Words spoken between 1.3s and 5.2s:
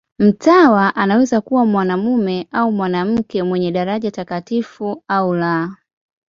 kuwa mwanamume au mwanamke, mwenye daraja takatifu